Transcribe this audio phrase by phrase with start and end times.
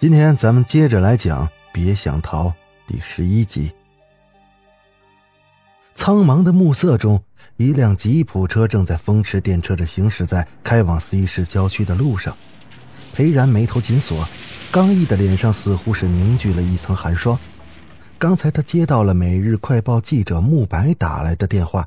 [0.00, 2.46] 今天咱们接着来讲《别想逃》
[2.86, 3.70] 第十一集。
[5.94, 7.22] 苍茫的暮色中，
[7.58, 12.34] 一辆吉普车正在风驰电掣着行驶在开往 C 市郊区的路上。
[13.12, 14.26] 裴然眉头紧锁，
[14.72, 17.38] 刚毅的脸上似乎是凝聚了一层寒霜。
[18.16, 21.86] 刚才他接到了《每日快报》记者慕白打来的电话，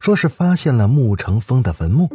[0.00, 2.08] 说是发现了穆成风的坟墓。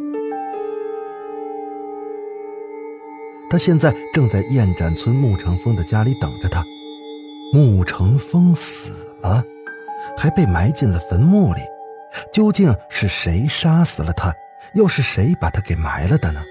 [3.48, 6.64] 他现在正在燕展村穆成风的家里等着他。
[7.52, 8.90] 穆成风死
[9.22, 9.42] 了，
[10.16, 11.60] 还被埋进了坟墓里。
[12.32, 14.34] 究竟是谁杀死了他？
[14.74, 16.42] 又是谁把他给埋了的呢？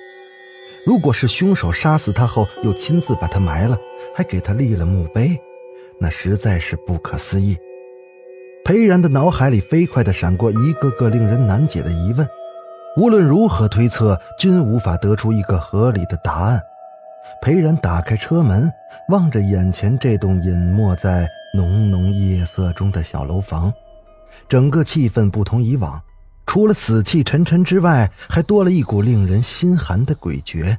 [0.86, 3.78] 如果是凶手杀死他后又亲自把他埋了，
[4.16, 5.38] 还给他立了墓碑，
[6.00, 7.58] 那实在是不可思议。
[8.64, 12.28] 裴然的脑海里飞快地闪过一个个令人难解的疑问，
[12.98, 16.62] 无论如何推测，均无法得出一个合理的答案。
[17.42, 18.72] 裴然打开车门，
[19.10, 23.72] 望着眼前这栋隐没在浓浓夜色中的小楼房，
[24.50, 26.02] 整个气氛不同以往，
[26.46, 30.78] 除了死气沉沉之外，还多了一股令人心寒的诡谲，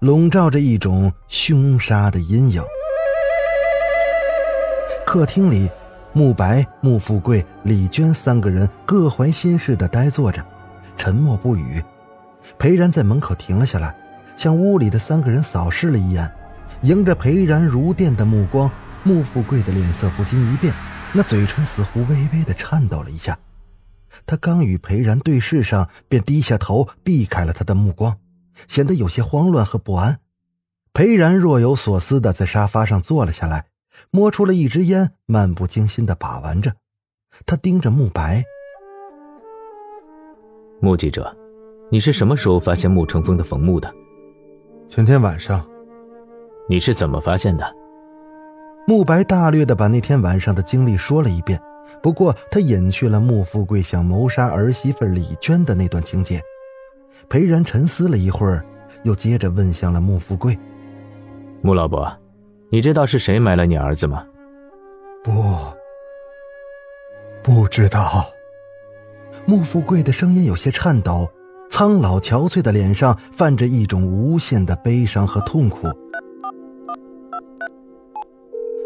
[0.00, 2.62] 笼罩着一种凶杀的阴影。
[5.06, 5.68] 客厅里，
[6.12, 10.44] 慕白、慕富贵、李娟三个人各怀心事的呆坐着，
[10.96, 11.82] 沉默不语。
[12.58, 13.94] 裴然在门口停了下来。
[14.40, 16.32] 向屋里的三个人扫视了一眼，
[16.80, 18.70] 迎着裴然如电的目光，
[19.04, 20.72] 穆富贵的脸色不禁一变，
[21.12, 23.38] 那嘴唇似乎微微的颤抖了一下。
[24.24, 28.16] 他刚与裴然对视上，便低下头避开了他的目光，
[28.66, 30.20] 显得有些慌乱和不安。
[30.94, 33.66] 裴然若有所思的在沙发上坐了下来，
[34.10, 36.72] 摸出了一支烟，漫不经心的把玩着。
[37.44, 38.42] 他盯着慕白，
[40.80, 41.36] 穆记者，
[41.90, 43.94] 你是什么时候发现穆成风的坟墓的？
[44.90, 45.64] 前天晚上，
[46.68, 47.64] 你是怎么发现的？
[48.88, 51.56] 慕白大略的把那天晚上的经历说了一遍，
[52.02, 56.42] 不过他隐去了穆富贵想谋杀儿媳妇李娟的那段情节。
[57.28, 58.64] 裴然沉思了一会儿，
[59.04, 60.58] 又接着问向了穆富贵
[61.62, 62.12] ：“穆老伯，
[62.68, 64.26] 你知道是谁埋了你儿子吗
[65.22, 65.32] ？”“不，
[67.44, 68.28] 不知道。”
[69.46, 71.30] 穆富贵的声音有些颤抖。
[71.70, 75.88] 苍老憔悴的脸上泛着一种无限的悲伤和痛苦。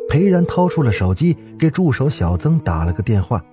[0.08, 3.44] 裴然掏出了手机，给助手小曾打了个电话，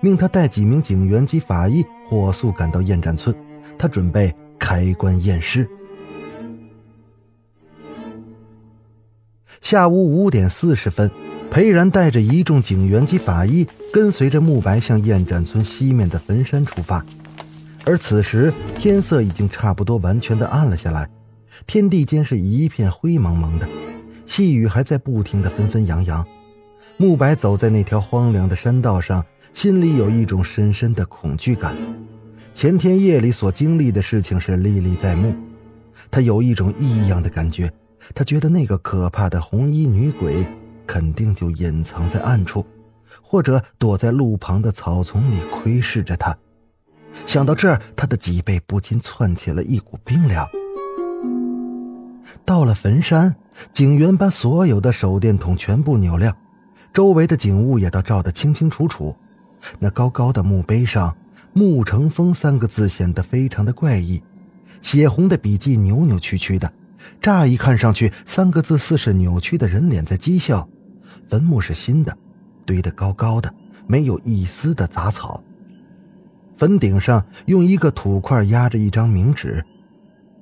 [0.00, 3.32] 命他带几名警员及法医火速赶到燕展村，
[3.78, 5.68] 他准备开棺验尸。
[9.60, 11.08] 下午五点四十分，
[11.50, 17.04] 裴然带着一众警员及法医，跟随着慕白向燕展村西面的坟山出发。
[17.88, 21.08] 而此时天色已经差不多完全的暗了下来，
[21.66, 23.66] 天地间是一片灰蒙蒙的，
[24.26, 26.22] 细雨还在不停的纷纷扬扬。
[26.98, 31.74] 慕白走在那条荒凉的山道上，心里有一种深深的恐惧感。
[32.54, 35.34] 前天夜里所经历的事情是历历在目，
[36.10, 37.72] 他有一种异样的感觉，
[38.14, 40.46] 他觉得那个可怕的红衣女鬼
[40.86, 42.66] 肯定就隐藏在暗处，
[43.22, 46.36] 或者躲在路旁的草丛里窥视着他。
[47.26, 50.46] 想到这儿，他的脊背不禁窜起了一股冰凉。
[52.44, 53.34] 到了坟山，
[53.72, 56.36] 警员把所有的手电筒全部扭亮，
[56.92, 59.14] 周围的景物也都照得清清楚楚。
[59.78, 61.16] 那高高的墓碑上
[61.52, 64.22] “穆成风”三个字显得非常的怪异，
[64.80, 66.72] 血红的笔迹扭扭曲曲的，
[67.20, 70.66] 乍一看上去，三个字似是扭曲的人脸在讥笑。
[71.28, 72.16] 坟墓是新的，
[72.64, 73.52] 堆得高高的，
[73.86, 75.42] 没有一丝的杂草。
[76.58, 79.64] 坟顶上用一个土块压着一张冥纸，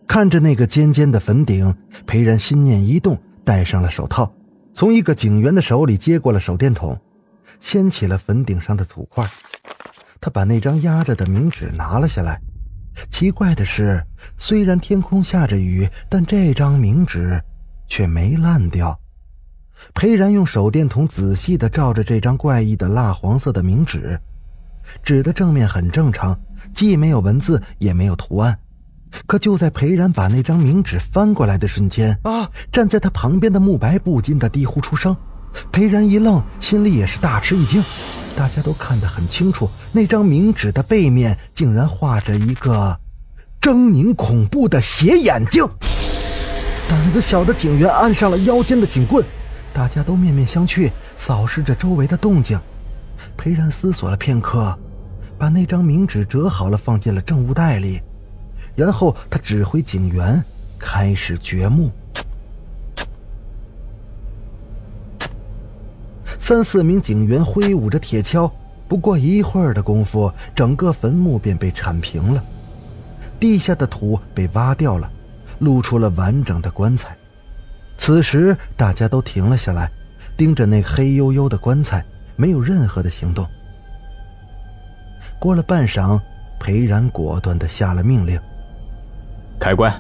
[0.09, 1.73] 看着那个尖尖的坟顶，
[2.07, 4.33] 裴然心念一动，戴上了手套，
[4.73, 6.99] 从一个警员的手里接过了手电筒，
[7.61, 9.29] 掀起了坟顶上的土块。
[10.19, 12.41] 他把那张压着的冥纸拿了下来。
[13.11, 14.03] 奇怪的是，
[14.39, 17.39] 虽然天空下着雨，但这张冥纸
[17.87, 18.99] 却没烂掉。
[19.93, 24.19] 裴然用手电筒仔细地照着这张怪异的蜡黄色的冥纸。
[25.03, 26.39] 纸的正面很正常，
[26.75, 28.59] 既没有文字，也没有图案。
[29.27, 32.51] 可就在裴然把那张冥纸翻过来的瞬间，啊！
[32.71, 35.17] 站在他旁边的慕白不禁的低呼出声。
[35.73, 37.83] 裴然一愣，心里也是大吃一惊。
[38.37, 42.99] 大家都看得很清楚，那张冥纸的背面竟然画着一个
[43.63, 45.65] 狰狞恐怖的斜眼睛。
[46.89, 49.25] 胆子小的警员按上了腰间的警棍，
[49.73, 52.59] 大家都面面相觑，扫视着周围的动静。
[53.37, 54.77] 裴然思索了片刻，
[55.39, 58.01] 把那张冥纸折好了，放进了证物袋里，
[58.75, 60.43] 然后他指挥警员
[60.79, 61.91] 开始掘墓。
[66.39, 68.51] 三四名警员挥舞着铁锹，
[68.87, 72.43] 不过一会儿的功夫，整个坟墓便被铲平了，
[73.41, 75.11] 地下的土被挖掉了，
[75.59, 77.17] 露出了完整的棺材。
[77.99, 79.91] 此时，大家都停了下来，
[80.37, 82.05] 盯着那黑黝黝的棺材，
[82.37, 83.47] 没有任何的行动。
[85.39, 86.21] 过了半晌，
[86.61, 88.41] 裴然果断的下了命令
[89.59, 89.93] ：“开棺。”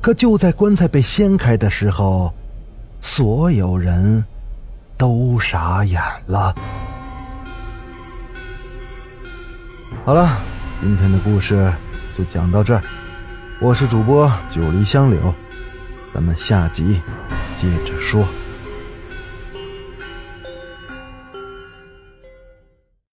[0.00, 2.32] 可就在棺材被掀开的时候，
[3.00, 4.24] 所有人。
[4.98, 6.54] 都傻眼了。
[10.04, 10.38] 好了，
[10.80, 11.72] 今天的故事
[12.16, 12.80] 就讲到这儿。
[13.60, 15.34] 我是主播九黎香柳，
[16.14, 17.00] 咱们下集
[17.56, 18.24] 接着说。